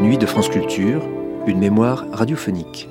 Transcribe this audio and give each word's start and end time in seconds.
Les 0.00 0.06
nuits 0.06 0.18
de 0.18 0.24
France 0.24 0.48
Culture, 0.48 1.02
une 1.46 1.58
mémoire 1.58 2.06
radiophonique. 2.10 2.88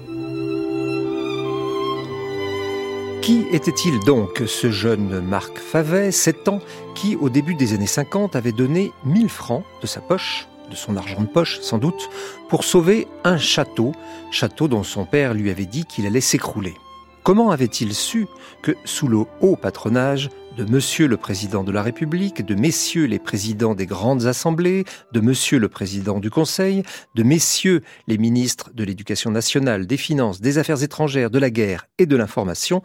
Qui 3.23 3.45
était-il 3.51 3.99
donc, 4.01 4.43
ce 4.45 4.69
jeune 4.69 5.19
Marc 5.19 5.57
Favet, 5.57 6.11
7 6.11 6.49
ans, 6.49 6.59
qui, 6.93 7.15
au 7.15 7.29
début 7.29 7.55
des 7.55 7.73
années 7.73 7.87
50, 7.87 8.35
avait 8.35 8.51
donné 8.51 8.91
1000 9.05 9.27
francs 9.27 9.63
de 9.81 9.87
sa 9.87 10.01
poche, 10.01 10.47
de 10.69 10.75
son 10.75 10.97
argent 10.97 11.21
de 11.21 11.27
poche 11.27 11.59
sans 11.61 11.79
doute, 11.79 12.11
pour 12.47 12.63
sauver 12.63 13.07
un 13.23 13.39
château, 13.39 13.93
château 14.29 14.67
dont 14.67 14.83
son 14.83 15.05
père 15.05 15.33
lui 15.33 15.49
avait 15.49 15.65
dit 15.65 15.85
qu'il 15.85 16.05
allait 16.05 16.21
s'écrouler? 16.21 16.75
Comment 17.23 17.51
avait-il 17.51 17.93
su 17.93 18.27
que, 18.63 18.75
sous 18.85 19.07
le 19.07 19.19
haut 19.41 19.55
patronage 19.55 20.29
de 20.57 20.65
Monsieur 20.65 21.07
le 21.07 21.17
Président 21.17 21.63
de 21.63 21.71
la 21.71 21.83
République, 21.83 22.45
de 22.45 22.55
Messieurs 22.55 23.05
les 23.05 23.19
Présidents 23.19 23.75
des 23.75 23.85
grandes 23.85 24.25
assemblées, 24.25 24.83
de 25.11 25.19
Monsieur 25.19 25.59
le 25.59 25.69
Président 25.69 26.19
du 26.19 26.29
Conseil, 26.29 26.83
de 27.15 27.23
Messieurs 27.23 27.81
les 28.07 28.17
ministres 28.17 28.71
de 28.73 28.83
l'Éducation 28.83 29.31
nationale, 29.31 29.85
des 29.85 29.97
Finances, 29.97 30.41
des 30.41 30.57
Affaires 30.57 30.81
étrangères, 30.81 31.29
de 31.29 31.39
la 31.39 31.49
guerre 31.49 31.87
et 31.97 32.05
de 32.05 32.15
l'information, 32.15 32.81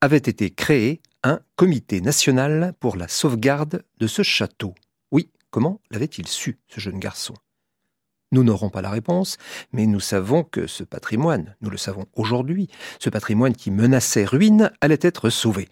avait 0.00 0.16
été 0.16 0.50
créé 0.50 1.00
un 1.22 1.40
comité 1.56 2.00
national 2.00 2.74
pour 2.80 2.96
la 2.96 3.08
sauvegarde 3.08 3.84
de 3.98 4.06
ce 4.06 4.22
château? 4.22 4.74
Oui, 5.10 5.30
comment 5.50 5.80
l'avait-il 5.90 6.26
su, 6.26 6.58
ce 6.68 6.80
jeune 6.80 6.98
garçon? 6.98 7.34
Nous 8.32 8.42
n'aurons 8.42 8.70
pas 8.70 8.82
la 8.82 8.90
réponse, 8.90 9.38
mais 9.72 9.86
nous 9.86 10.00
savons 10.00 10.42
que 10.42 10.66
ce 10.66 10.82
patrimoine, 10.82 11.54
nous 11.60 11.70
le 11.70 11.76
savons 11.76 12.06
aujourd'hui, 12.16 12.68
ce 12.98 13.10
patrimoine 13.10 13.54
qui 13.54 13.70
menaçait 13.70 14.24
ruine 14.24 14.72
allait 14.80 14.98
être 15.00 15.30
sauvé. 15.30 15.68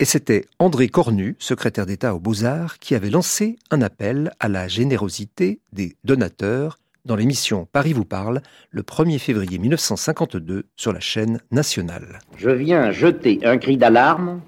Et 0.00 0.06
c'était 0.06 0.46
André 0.58 0.88
Cornu, 0.88 1.36
secrétaire 1.38 1.86
d'État 1.86 2.14
aux 2.14 2.20
Beaux-Arts, 2.20 2.78
qui 2.78 2.94
avait 2.94 3.10
lancé 3.10 3.58
un 3.70 3.82
appel 3.82 4.32
à 4.40 4.48
la 4.48 4.66
générosité 4.66 5.60
des 5.72 5.94
donateurs 6.04 6.78
dans 7.06 7.16
l'émission 7.16 7.66
Paris 7.72 7.94
vous 7.94 8.04
parle, 8.04 8.42
le 8.70 8.82
1er 8.82 9.18
février 9.18 9.58
1952 9.58 10.64
sur 10.76 10.92
la 10.92 11.00
chaîne 11.00 11.40
nationale. 11.50 12.18
Je 12.36 12.50
viens 12.50 12.90
jeter 12.90 13.40
un 13.42 13.56
cri 13.56 13.78
d'alarme 13.78 14.40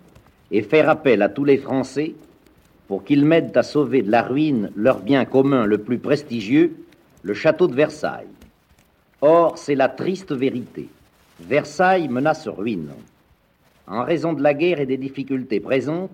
et 0.50 0.62
faire 0.62 0.90
appel 0.90 1.22
à 1.22 1.30
tous 1.30 1.44
les 1.44 1.56
Français 1.56 2.14
pour 2.88 3.04
qu'ils 3.04 3.24
m'aident 3.24 3.56
à 3.56 3.62
sauver 3.62 4.02
de 4.02 4.10
la 4.10 4.22
ruine 4.22 4.70
leur 4.76 5.00
bien 5.00 5.24
commun 5.24 5.64
le 5.64 5.78
plus 5.78 5.98
prestigieux, 5.98 6.76
le 7.22 7.34
château 7.34 7.68
de 7.68 7.74
Versailles. 7.74 8.26
Or, 9.20 9.56
c'est 9.56 9.74
la 9.74 9.88
triste 9.88 10.32
vérité. 10.32 10.88
Versailles 11.40 12.08
menace 12.08 12.48
ruine. 12.48 12.92
En 13.86 14.04
raison 14.04 14.32
de 14.32 14.42
la 14.42 14.54
guerre 14.54 14.80
et 14.80 14.86
des 14.86 14.96
difficultés 14.96 15.60
présentes, 15.60 16.10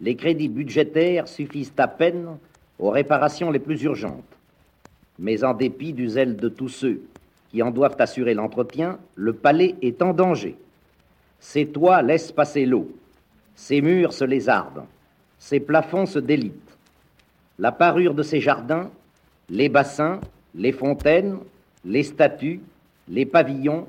les 0.00 0.16
crédits 0.16 0.48
budgétaires 0.48 1.28
suffisent 1.28 1.72
à 1.76 1.88
peine 1.88 2.38
aux 2.78 2.90
réparations 2.90 3.50
les 3.50 3.58
plus 3.58 3.82
urgentes. 3.82 4.24
Mais 5.18 5.44
en 5.44 5.52
dépit 5.52 5.92
du 5.92 6.08
zèle 6.08 6.36
de 6.36 6.48
tous 6.48 6.68
ceux 6.68 7.02
qui 7.50 7.62
en 7.62 7.70
doivent 7.70 7.96
assurer 7.98 8.32
l'entretien, 8.32 8.98
le 9.16 9.32
palais 9.34 9.74
est 9.82 10.00
en 10.02 10.14
danger. 10.14 10.56
Ses 11.40 11.66
toits 11.66 12.00
laissent 12.00 12.32
passer 12.32 12.64
l'eau, 12.64 12.90
ses 13.54 13.80
murs 13.80 14.12
se 14.12 14.24
lézardent, 14.24 14.84
ses 15.38 15.60
plafonds 15.60 16.06
se 16.06 16.18
délitent. 16.18 16.54
La 17.58 17.72
parure 17.72 18.14
de 18.14 18.22
ses 18.22 18.40
jardins 18.40 18.90
les 19.50 19.68
bassins, 19.68 20.20
les 20.54 20.72
fontaines, 20.72 21.38
les 21.84 22.04
statues, 22.04 22.60
les 23.08 23.26
pavillons, 23.26 23.86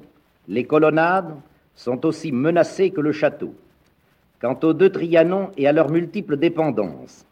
les 0.48 0.64
colonnades 0.64 1.36
sont 1.76 2.06
aussi 2.06 2.32
menacés 2.32 2.90
que 2.90 3.02
le 3.02 3.12
château. 3.12 3.54
Quant 4.42 4.60
aux 4.64 4.74
deux 4.74 4.90
Trianons 4.90 5.52
et 5.56 5.68
à 5.68 5.72
leurs 5.72 5.92
multiples 5.92 6.38
dépendances, 6.38 7.26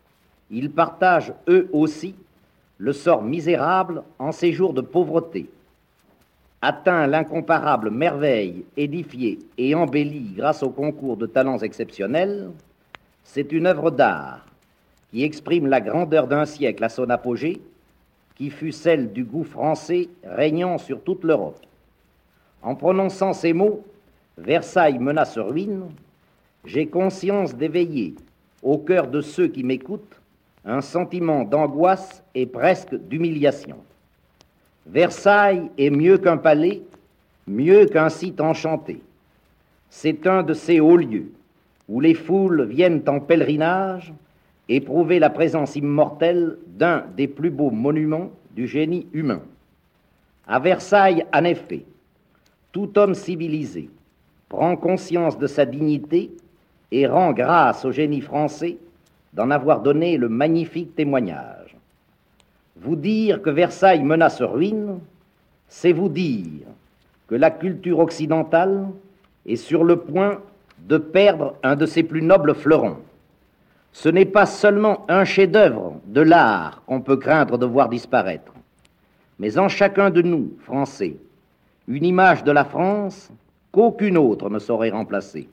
ils 0.52 0.70
partagent 0.70 1.34
eux 1.48 1.70
aussi 1.74 2.16
le 2.78 2.94
sort 2.94 3.24
misérable 3.24 4.04
en 4.20 4.32
ces 4.32 4.54
jours 4.54 4.74
de 4.74 4.82
pauvreté. 4.82 5.50
Atteint 6.62 7.08
l'incomparable 7.08 7.90
merveille 7.90 8.64
édifiée 8.78 9.40
et 9.58 9.74
embellie 9.74 10.34
grâce 10.36 10.62
au 10.62 10.70
concours 10.70 11.18
de 11.18 11.26
talents 11.26 11.58
exceptionnels, 11.58 12.52
c'est 13.24 13.52
une 13.52 13.66
œuvre 13.66 13.92
d'art 13.92 14.46
qui 15.10 15.24
exprime 15.24 15.68
la 15.68 15.82
grandeur 15.82 16.28
d'un 16.28 16.46
siècle 16.46 16.84
à 16.84 16.90
son 16.90 17.10
apogée 17.10 17.60
qui 18.40 18.50
fut 18.50 18.72
celle 18.72 19.12
du 19.12 19.26
goût 19.26 19.44
français 19.44 20.08
régnant 20.24 20.78
sur 20.78 21.02
toute 21.04 21.26
l'Europe. 21.26 21.60
En 22.62 22.74
prononçant 22.74 23.34
ces 23.34 23.52
mots, 23.52 23.84
Versailles 24.38 24.98
menace 24.98 25.38
ruine, 25.38 25.90
j'ai 26.64 26.88
conscience 26.88 27.54
d'éveiller 27.54 28.16
au 28.64 28.78
cœur 28.78 29.08
de 29.08 29.20
ceux 29.20 29.50
qui 29.50 29.66
m'écoutent 29.66 30.22
un 30.64 30.80
sentiment 30.80 31.44
d'angoisse 31.44 32.24
et 32.34 32.46
presque 32.46 32.96
d'humiliation. 32.96 33.76
Versailles 34.86 35.70
est 35.78 35.90
mieux 35.90 36.18
qu'un 36.18 36.38
palais, 36.38 36.82
mieux 37.46 37.88
qu'un 37.88 38.10
site 38.10 38.40
enchanté. 38.40 39.02
C'est 39.90 40.26
un 40.28 40.44
de 40.44 40.54
ces 40.54 40.80
hauts 40.80 40.96
lieux 40.96 41.34
où 41.90 42.00
les 42.00 42.14
foules 42.14 42.64
viennent 42.64 43.04
en 43.08 43.20
pèlerinage 43.20 44.14
éprouver 44.70 45.18
la 45.18 45.32
présence 45.32 45.76
immortelle 45.76 46.58
d'un 46.68 47.04
des 47.18 47.28
plus 47.28 47.50
beaux 47.50 47.72
monuments 47.72 48.30
du 48.56 48.68
génie 48.68 49.08
humain. 49.14 49.42
À 50.48 50.60
Versailles, 50.60 51.26
en 51.34 51.44
effet, 51.44 51.86
tout 52.72 52.98
homme 52.98 53.16
civilisé 53.16 53.90
prend 54.48 54.76
conscience 54.76 55.38
de 55.38 55.48
sa 55.48 55.66
dignité 55.66 56.32
et 56.92 57.08
rend 57.08 57.34
grâce 57.34 57.84
au 57.84 57.92
génie 57.92 58.22
français 58.22 58.78
d'en 59.34 59.50
avoir 59.52 59.82
donné 59.82 60.18
le 60.18 60.30
magnifique 60.30 60.96
témoignage. 60.96 61.76
Vous 62.78 62.96
dire 62.96 63.42
que 63.42 63.50
Versailles 63.50 64.04
menace 64.04 64.42
ruine, 64.42 65.00
c'est 65.68 65.92
vous 65.92 66.10
dire 66.10 66.68
que 67.28 67.36
la 67.36 67.52
culture 67.52 68.00
occidentale 68.00 68.88
est 69.46 69.56
sur 69.56 69.84
le 69.84 69.98
point 69.98 70.40
de 70.80 70.98
perdre 70.98 71.56
un 71.62 71.76
de 71.76 71.86
ses 71.86 72.04
plus 72.04 72.22
nobles 72.22 72.56
fleurons. 72.56 72.98
Ce 73.92 74.10
n'est 74.10 74.26
pas 74.26 74.46
seulement 74.46 75.06
un 75.10 75.26
chef-d'œuvre 75.26 76.00
de 76.06 76.22
l'art 76.22 76.84
qu'on 76.86 77.02
peut 77.02 77.18
craindre 77.18 77.58
de 77.58 77.66
voir 77.66 77.90
disparaître, 77.90 78.54
mais 79.40 79.58
en 79.58 79.68
chacun 79.68 80.10
de 80.10 80.22
nous, 80.22 80.54
Français, 80.60 81.16
une 81.88 82.06
image 82.06 82.44
de 82.44 82.52
la 82.52 82.66
France 82.66 83.32
qu'aucune 83.72 84.18
autre 84.18 84.50
ne 84.50 84.60
saurait 84.60 84.92
remplacer. 84.92 85.50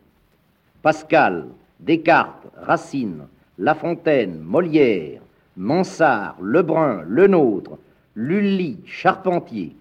Pascal, 0.82 1.46
Descartes, 1.80 2.46
Racine, 2.60 3.22
La 3.58 3.74
Fontaine, 3.74 4.40
Molière, 4.40 5.20
Monsard, 5.56 6.36
Lebrun, 6.40 7.02
Lenôtre, 7.06 7.78
Lully, 8.14 8.78
Charpentier, 8.84 9.74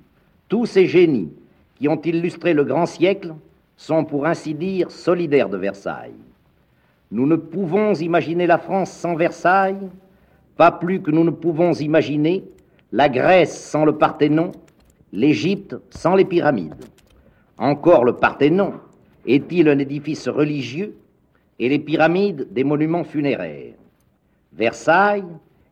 tous 0.47 0.65
ces 0.65 0.87
génies 0.87 1.31
qui 1.77 1.87
ont 1.87 2.01
illustré 2.01 2.53
le 2.53 2.63
grand 2.63 2.85
siècle 2.85 3.33
sont 3.77 4.05
pour 4.05 4.25
ainsi 4.25 4.53
dire 4.53 4.91
solidaires 4.91 5.49
de 5.49 5.57
Versailles. 5.57 6.13
Nous 7.11 7.27
ne 7.27 7.35
pouvons 7.35 7.93
imaginer 7.93 8.47
la 8.47 8.57
France 8.57 8.91
sans 8.91 9.15
Versailles, 9.15 9.89
pas 10.57 10.71
plus 10.71 11.01
que 11.01 11.11
nous 11.11 11.23
ne 11.23 11.31
pouvons 11.31 11.73
imaginer 11.73 12.43
la 12.91 13.09
Grèce 13.09 13.57
sans 13.69 13.85
le 13.85 13.97
Parthénon, 13.97 14.51
l'Égypte 15.11 15.75
sans 15.89 16.15
les 16.15 16.25
pyramides. 16.25 16.85
Encore 17.57 18.03
le 18.05 18.13
Parthénon 18.13 18.73
est-il 19.25 19.69
un 19.69 19.79
édifice 19.79 20.27
religieux 20.27 20.95
et 21.59 21.69
les 21.69 21.79
pyramides 21.79 22.51
des 22.51 22.63
monuments 22.63 23.03
funéraires? 23.03 23.75
Versailles 24.53 25.25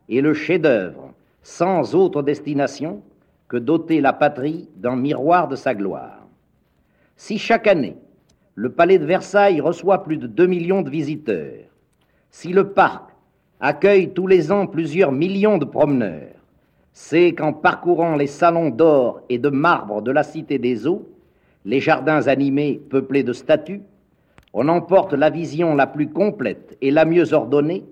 est 0.09 0.21
le 0.21 0.33
chef-d'œuvre 0.33 1.13
sans 1.41 1.95
autre 1.95 2.21
destination 2.21 3.01
que 3.47 3.57
doter 3.57 4.01
la 4.01 4.13
patrie 4.13 4.69
d'un 4.75 4.95
miroir 4.95 5.47
de 5.47 5.56
sa 5.56 5.75
gloire. 5.75 6.25
Si 7.15 7.38
chaque 7.38 7.68
année 7.68 7.95
le 8.55 8.71
palais 8.71 9.00
de 9.00 9.05
Versailles 9.05 9.61
reçoit 9.61 10.03
plus 10.03 10.17
de 10.17 10.27
2 10.27 10.45
millions 10.45 10.81
de 10.81 10.89
visiteurs. 10.89 11.65
Si 12.29 12.53
le 12.53 12.69
parc 12.69 13.09
accueille 13.59 14.13
tous 14.13 14.27
les 14.27 14.51
ans 14.51 14.67
plusieurs 14.67 15.11
millions 15.11 15.57
de 15.57 15.65
promeneurs, 15.65 16.35
c'est 16.91 17.33
qu'en 17.33 17.53
parcourant 17.53 18.15
les 18.15 18.27
salons 18.27 18.69
d'or 18.69 19.21
et 19.29 19.39
de 19.39 19.50
marbre 19.50 20.01
de 20.01 20.11
la 20.11 20.23
Cité 20.23 20.59
des 20.59 20.85
Eaux, 20.85 21.07
les 21.65 21.79
jardins 21.79 22.27
animés 22.27 22.79
peuplés 22.89 23.23
de 23.23 23.33
statues, 23.33 23.81
on 24.53 24.67
emporte 24.67 25.13
la 25.13 25.31
vision 25.31 25.73
la 25.73 25.88
plus 25.88 26.09
complète 26.09 26.77
et 26.81 26.91
la 26.91 27.05
mieux 27.05 27.33
ordonnée 27.33 27.83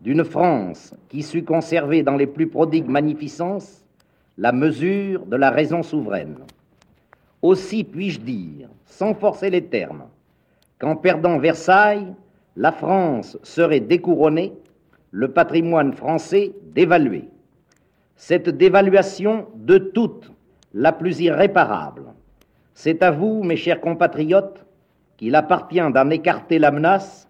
d'une 0.00 0.24
France 0.24 0.92
qui 1.08 1.22
sut 1.22 1.44
conserver 1.44 2.02
dans 2.02 2.16
les 2.16 2.26
plus 2.26 2.48
prodigues 2.48 2.88
magnificences 2.88 3.84
la 4.36 4.50
mesure 4.50 5.24
de 5.26 5.36
la 5.36 5.50
raison 5.50 5.84
souveraine. 5.84 6.38
Aussi 7.44 7.84
puis-je 7.84 8.20
dire, 8.20 8.70
sans 8.86 9.12
forcer 9.12 9.50
les 9.50 9.66
termes, 9.66 10.04
qu'en 10.78 10.96
perdant 10.96 11.36
Versailles, 11.36 12.14
la 12.56 12.72
France 12.72 13.36
serait 13.42 13.80
découronnée, 13.80 14.54
le 15.10 15.30
patrimoine 15.30 15.92
français 15.92 16.54
dévalué. 16.74 17.28
Cette 18.16 18.48
dévaluation 18.48 19.46
de 19.56 19.76
toute 19.76 20.32
la 20.72 20.90
plus 20.90 21.20
irréparable, 21.20 22.04
c'est 22.72 23.02
à 23.02 23.10
vous, 23.10 23.42
mes 23.42 23.56
chers 23.56 23.82
compatriotes, 23.82 24.64
qu'il 25.18 25.34
appartient 25.34 25.92
d'en 25.92 26.08
écarter 26.08 26.58
la 26.58 26.70
menace, 26.70 27.28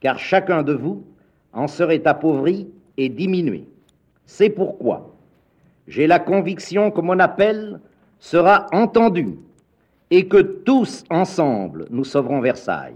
car 0.00 0.18
chacun 0.18 0.62
de 0.62 0.72
vous 0.72 1.04
en 1.52 1.68
serait 1.68 2.08
appauvri 2.08 2.70
et 2.96 3.10
diminué. 3.10 3.66
C'est 4.24 4.48
pourquoi 4.48 5.14
j'ai 5.88 6.06
la 6.06 6.20
conviction 6.20 6.90
que 6.90 7.02
mon 7.02 7.18
appel 7.18 7.80
sera 8.22 8.68
entendu 8.70 9.36
et 10.08 10.28
que 10.28 10.40
tous 10.40 11.02
ensemble 11.10 11.86
nous 11.90 12.04
sauverons 12.04 12.40
Versailles. 12.40 12.94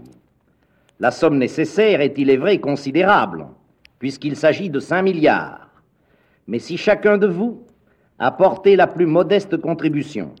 La 1.01 1.11
somme 1.11 1.37
nécessaire 1.37 1.99
est, 1.99 2.17
il 2.17 2.29
est 2.29 2.37
vrai, 2.37 2.59
considérable, 2.59 3.45
puisqu'il 3.99 4.37
s'agit 4.37 4.69
de 4.69 4.79
5 4.79 5.01
milliards. 5.01 5.69
Mais 6.47 6.59
si 6.59 6.77
chacun 6.77 7.17
de 7.17 7.27
vous 7.27 7.61
apportait 8.17 8.77
la 8.77 8.87
plus 8.87 9.05
modeste 9.05 9.57
contribution, 9.57 10.33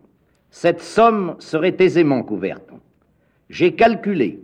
cette 0.51 0.81
somme 0.81 1.35
serait 1.39 1.75
aisément 1.79 2.23
couverte. 2.23 2.71
J'ai 3.49 3.75
calculé 3.75 4.39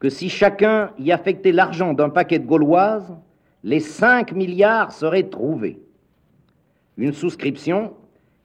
que 0.00 0.10
si 0.10 0.28
chacun 0.28 0.90
y 0.98 1.12
affectait 1.12 1.50
l'argent 1.50 1.94
d'un 1.94 2.10
paquet 2.10 2.38
de 2.38 2.46
gauloises, 2.46 3.16
les 3.64 3.80
5 3.80 4.32
milliards 4.32 4.92
seraient 4.92 5.30
trouvés. 5.30 5.80
Une 6.98 7.14
souscription 7.14 7.94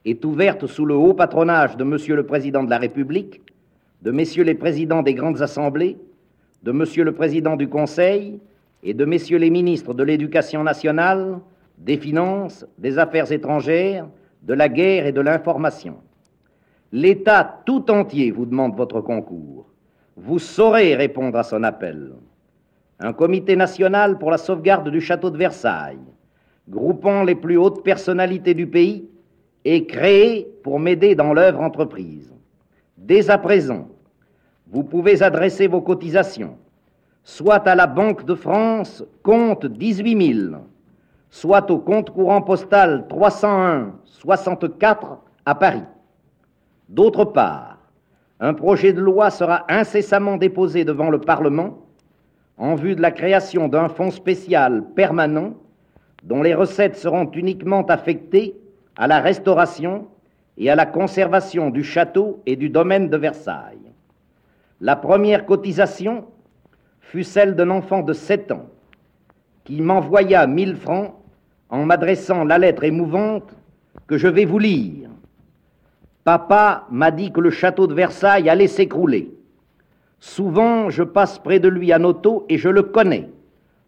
est 0.04 0.24
ouverte 0.24 0.66
sous 0.66 0.84
le 0.84 0.94
haut 0.94 1.14
patronage 1.14 1.76
de 1.76 1.84
Monsieur 1.84 2.16
le 2.16 2.26
Président 2.26 2.62
de 2.62 2.70
la 2.70 2.78
République, 2.78 3.40
de 4.02 4.10
Messieurs 4.10 4.44
les 4.44 4.54
Présidents 4.54 5.02
des 5.02 5.14
grandes 5.14 5.40
assemblées, 5.40 5.96
de 6.62 6.72
Monsieur 6.72 7.04
le 7.04 7.12
Président 7.12 7.56
du 7.56 7.68
Conseil 7.68 8.38
et 8.82 8.92
de 8.92 9.04
Messieurs 9.04 9.38
les 9.38 9.50
ministres 9.50 9.94
de 9.94 10.02
l'Éducation 10.02 10.62
nationale, 10.62 11.38
des 11.78 11.96
Finances, 11.96 12.66
des 12.78 12.98
Affaires 12.98 13.32
étrangères, 13.32 14.06
de 14.42 14.54
la 14.54 14.68
guerre 14.68 15.06
et 15.06 15.12
de 15.12 15.22
l'information. 15.22 15.96
L'État 16.92 17.62
tout 17.64 17.90
entier 17.90 18.30
vous 18.30 18.46
demande 18.46 18.76
votre 18.76 19.00
concours. 19.00 19.66
Vous 20.16 20.38
saurez 20.38 20.94
répondre 20.94 21.38
à 21.38 21.42
son 21.42 21.62
appel. 21.64 22.12
Un 23.00 23.12
comité 23.12 23.56
national 23.56 24.18
pour 24.18 24.30
la 24.30 24.38
sauvegarde 24.38 24.90
du 24.90 25.00
château 25.00 25.30
de 25.30 25.38
Versailles, 25.38 25.98
groupant 26.68 27.24
les 27.24 27.34
plus 27.34 27.56
hautes 27.56 27.82
personnalités 27.82 28.54
du 28.54 28.66
pays, 28.66 29.08
est 29.64 29.86
créé 29.86 30.48
pour 30.62 30.78
m'aider 30.78 31.14
dans 31.14 31.32
l'œuvre 31.32 31.60
entreprise. 31.60 32.32
Dès 32.98 33.30
à 33.30 33.38
présent, 33.38 33.88
vous 34.70 34.82
pouvez 34.82 35.22
adresser 35.22 35.66
vos 35.66 35.80
cotisations, 35.80 36.56
soit 37.22 37.66
à 37.66 37.74
la 37.74 37.86
Banque 37.86 38.24
de 38.24 38.34
France, 38.34 39.04
compte 39.22 39.66
18 39.66 40.34
000, 40.34 40.56
soit 41.30 41.70
au 41.70 41.78
compte 41.78 42.10
courant 42.10 42.42
postal 42.42 43.06
301 43.08 43.94
64 44.04 45.18
à 45.46 45.54
Paris. 45.54 45.82
D'autre 46.88 47.24
part, 47.24 47.78
un 48.40 48.54
projet 48.54 48.92
de 48.92 49.00
loi 49.00 49.30
sera 49.30 49.64
incessamment 49.68 50.36
déposé 50.36 50.84
devant 50.84 51.10
le 51.10 51.20
Parlement 51.20 51.78
en 52.58 52.74
vue 52.74 52.94
de 52.94 53.02
la 53.02 53.10
création 53.10 53.68
d'un 53.68 53.88
fonds 53.88 54.10
spécial 54.10 54.84
permanent 54.94 55.54
dont 56.22 56.42
les 56.42 56.54
recettes 56.54 56.96
seront 56.96 57.30
uniquement 57.32 57.84
affectées 57.86 58.54
à 58.96 59.06
la 59.06 59.20
restauration 59.20 60.06
et 60.56 60.70
à 60.70 60.76
la 60.76 60.86
conservation 60.86 61.70
du 61.70 61.82
château 61.82 62.42
et 62.46 62.56
du 62.56 62.68
domaine 62.68 63.08
de 63.08 63.16
Versailles. 63.16 63.92
La 64.80 64.96
première 64.96 65.46
cotisation 65.46 66.26
fut 67.00 67.24
celle 67.24 67.56
d'un 67.56 67.70
enfant 67.70 68.02
de 68.02 68.12
7 68.12 68.52
ans 68.52 68.66
qui 69.64 69.80
m'envoya 69.80 70.46
1000 70.46 70.76
francs 70.76 71.14
en 71.70 71.86
m'adressant 71.86 72.44
la 72.44 72.58
lettre 72.58 72.84
émouvante 72.84 73.54
que 74.06 74.18
je 74.18 74.28
vais 74.28 74.44
vous 74.44 74.58
lire. 74.58 75.10
Papa 76.22 76.86
m'a 76.90 77.10
dit 77.10 77.32
que 77.32 77.40
le 77.40 77.50
château 77.50 77.86
de 77.86 77.94
Versailles 77.94 78.48
allait 78.48 78.68
s'écrouler. 78.68 79.30
Souvent, 80.20 80.88
je 80.88 81.02
passe 81.02 81.38
près 81.38 81.58
de 81.58 81.68
lui 81.68 81.94
en 81.94 82.02
auto 82.04 82.46
et 82.48 82.56
je 82.56 82.68
le 82.68 82.82
connais. 82.82 83.28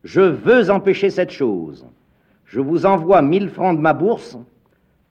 Je 0.04 0.20
veux 0.20 0.70
empêcher 0.70 1.10
cette 1.10 1.30
chose. 1.30 1.86
Je 2.44 2.60
vous 2.60 2.86
envoie 2.86 3.22
mille 3.22 3.48
francs 3.48 3.76
de 3.76 3.80
ma 3.80 3.92
bourse, 3.92 4.38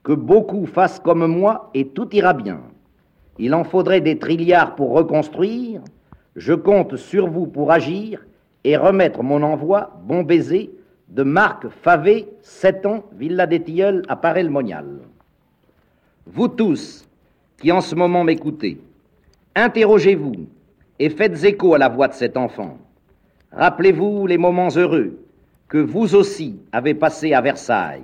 que 0.06 0.14
beaucoup 0.14 0.68
fassent 0.68 1.00
comme 1.00 1.26
moi 1.26 1.72
et 1.74 1.88
tout 1.88 2.16
ira 2.16 2.34
bien. 2.34 2.62
Il 3.40 3.56
en 3.56 3.64
faudrait 3.64 4.02
des 4.02 4.20
trilliards 4.20 4.76
pour 4.76 4.92
reconstruire. 4.92 5.82
Je 6.36 6.54
compte 6.54 6.96
sur 6.96 7.28
vous 7.28 7.48
pour 7.48 7.72
agir 7.72 8.24
et 8.64 8.78
remettre 8.78 9.24
mon 9.24 9.42
envoi, 9.42 10.00
bon 10.04 10.22
baiser, 10.22 10.72
de 11.10 11.24
Marc 11.24 11.68
Favé, 11.82 12.28
7 12.42 12.86
ans, 12.86 13.04
Villa 13.14 13.48
des 13.48 13.62
Tilleuls, 13.62 14.04
à 14.08 14.16
Paray-le-Monial. 14.16 14.86
Vous 16.28 16.50
tous, 16.50 17.08
qui 17.58 17.72
en 17.72 17.82
ce 17.82 17.96
moment 17.96 18.24
m'écoutez, 18.24 18.80
interrogez-vous 19.56 20.36
et 21.00 21.10
faites 21.10 21.44
écho 21.44 21.74
à 21.74 21.80
la 21.80 21.90
voix 21.90 22.10
de 22.10 22.14
cet 22.14 22.38
enfant. 22.38 22.78
Rappelez-vous 23.52 24.28
les 24.28 24.38
moments 24.38 24.70
heureux 24.76 25.20
que 25.68 25.80
vous 25.80 26.14
aussi 26.14 26.60
avez 26.72 26.94
passés 26.94 27.34
à 27.34 27.42
Versailles. 27.42 28.04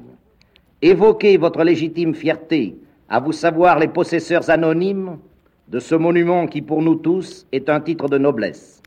Évoquez 0.82 1.38
votre 1.38 1.64
légitime 1.64 2.16
fierté 2.16 2.76
à 3.08 3.20
vous 3.20 3.34
savoir 3.34 3.78
les 3.78 3.88
possesseurs 3.88 4.50
anonymes 4.50 5.20
de 5.68 5.80
ce 5.80 5.94
monument 5.94 6.48
qui 6.48 6.64
pour 6.64 6.82
nous 6.82 6.96
tous 6.96 7.46
est 7.52 7.70
un 7.70 7.80
titre 7.80 8.08
de 8.10 8.18
noblesse. 8.18 8.82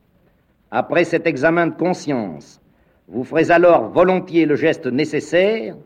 Après 0.72 1.04
cet 1.04 1.26
examen 1.26 1.68
de 1.68 1.74
conscience, 1.76 2.60
vous 3.06 3.22
ferez 3.22 3.52
alors 3.52 3.90
volontiers 3.90 4.44
le 4.44 4.56
geste 4.56 4.86
nécessaire. 4.86 5.76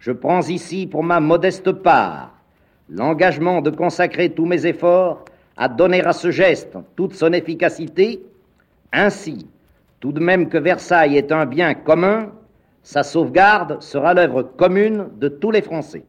Je 0.00 0.10
prends 0.10 0.42
ici 0.42 0.88
pour 0.88 1.04
ma 1.04 1.20
modeste 1.20 1.70
part 1.70 2.32
l'engagement 2.88 3.62
de 3.62 3.70
consacrer 3.70 4.30
tous 4.30 4.46
mes 4.46 4.66
efforts 4.66 5.24
à 5.56 5.68
donner 5.68 6.04
à 6.04 6.12
ce 6.12 6.32
geste 6.32 6.76
toute 6.96 7.14
son 7.14 7.32
efficacité, 7.32 8.20
ainsi, 8.92 9.46
tout 10.00 10.12
de 10.12 10.20
même 10.20 10.48
que 10.48 10.58
Versailles 10.58 11.16
est 11.16 11.30
un 11.30 11.46
bien 11.46 11.74
commun, 11.74 12.32
sa 12.86 13.02
sauvegarde 13.02 13.82
sera 13.82 14.14
l'œuvre 14.14 14.44
commune 14.44 15.08
de 15.18 15.26
tous 15.26 15.50
les 15.50 15.60
Français. 15.60 16.04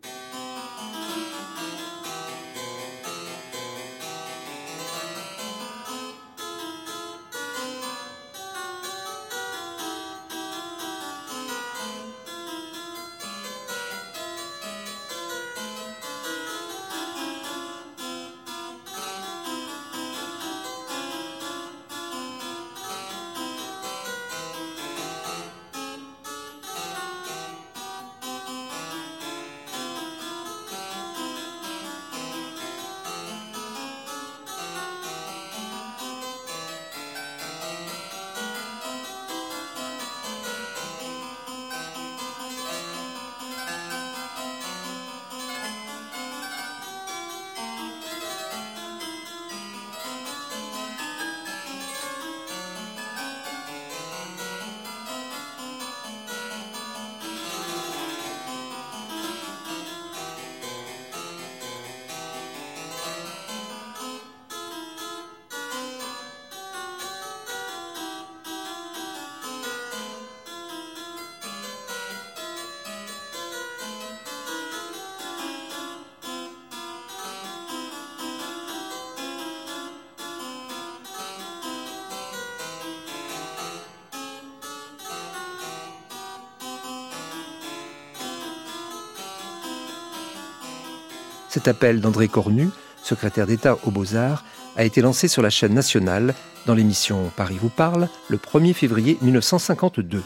Cet 91.49 91.67
appel 91.67 92.01
d'André 92.01 92.27
Cornu, 92.27 92.69
secrétaire 93.01 93.47
d'État 93.47 93.77
aux 93.85 93.91
Beaux-Arts, 93.91 94.43
a 94.75 94.83
été 94.83 95.01
lancé 95.01 95.27
sur 95.27 95.41
la 95.41 95.49
chaîne 95.49 95.73
nationale 95.73 96.35
dans 96.65 96.75
l'émission 96.75 97.31
Paris 97.35 97.57
vous 97.59 97.69
parle 97.69 98.09
le 98.27 98.37
1er 98.37 98.73
février 98.73 99.17
1952. 99.21 100.21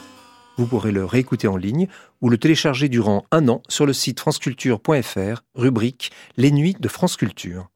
Vous 0.58 0.66
pourrez 0.66 0.92
le 0.92 1.06
réécouter 1.06 1.48
en 1.48 1.56
ligne 1.56 1.88
ou 2.22 2.30
le 2.30 2.38
télécharger 2.38 2.90
durant 2.90 3.26
un 3.32 3.48
an 3.48 3.62
sur 3.70 3.86
le 3.86 3.94
site 3.94 4.20
franceculture.fr, 4.20 5.44
rubrique 5.56 6.12
Les 6.38 6.52
Nuits 6.52 6.76
de 6.80 6.88
France 6.88 7.16
Culture. 7.16 7.70